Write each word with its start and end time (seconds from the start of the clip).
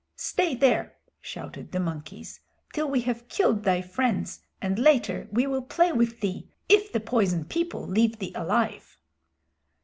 "Stay 0.15 0.55
there," 0.55 0.95
shouted 1.21 1.71
the 1.71 1.79
monkeys, 1.79 2.39
"till 2.73 2.89
we 2.89 3.01
have 3.01 3.27
killed 3.27 3.61
thy 3.63 3.83
friends, 3.83 4.39
and 4.59 4.79
later 4.79 5.27
we 5.31 5.45
will 5.45 5.61
play 5.61 5.91
with 5.91 6.21
thee 6.21 6.49
if 6.67 6.91
the 6.91 6.99
Poison 6.99 7.45
People 7.45 7.85
leave 7.87 8.17
thee 8.17 8.31
alive." 8.33 8.97